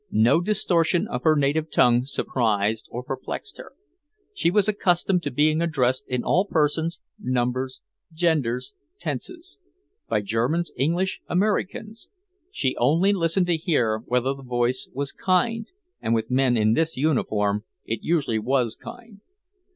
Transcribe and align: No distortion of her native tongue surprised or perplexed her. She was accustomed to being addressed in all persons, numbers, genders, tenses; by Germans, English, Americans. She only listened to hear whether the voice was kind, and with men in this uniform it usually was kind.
No 0.09 0.41
distortion 0.41 1.07
of 1.07 1.21
her 1.21 1.35
native 1.35 1.69
tongue 1.69 2.05
surprised 2.05 2.87
or 2.89 3.03
perplexed 3.03 3.59
her. 3.59 3.73
She 4.33 4.49
was 4.49 4.67
accustomed 4.67 5.21
to 5.21 5.29
being 5.29 5.61
addressed 5.61 6.07
in 6.07 6.23
all 6.23 6.45
persons, 6.45 6.99
numbers, 7.19 7.81
genders, 8.11 8.73
tenses; 8.99 9.59
by 10.09 10.21
Germans, 10.21 10.71
English, 10.75 11.21
Americans. 11.27 12.09
She 12.49 12.75
only 12.77 13.13
listened 13.13 13.45
to 13.45 13.57
hear 13.57 13.99
whether 14.07 14.33
the 14.33 14.41
voice 14.41 14.89
was 14.91 15.11
kind, 15.11 15.67
and 16.01 16.15
with 16.15 16.31
men 16.31 16.57
in 16.57 16.73
this 16.73 16.97
uniform 16.97 17.65
it 17.85 17.99
usually 18.01 18.39
was 18.39 18.75
kind. 18.75 19.21